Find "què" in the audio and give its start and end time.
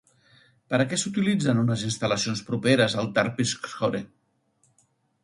0.93-0.97